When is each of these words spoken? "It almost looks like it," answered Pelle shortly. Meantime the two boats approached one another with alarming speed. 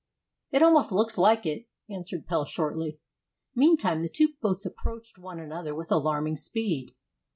"It 0.49 0.63
almost 0.63 0.91
looks 0.91 1.15
like 1.15 1.45
it," 1.45 1.67
answered 1.87 2.25
Pelle 2.25 2.45
shortly. 2.45 2.99
Meantime 3.53 4.01
the 4.01 4.09
two 4.09 4.29
boats 4.41 4.65
approached 4.65 5.19
one 5.19 5.37
another 5.39 5.75
with 5.75 5.91
alarming 5.91 6.37
speed. 6.37 6.95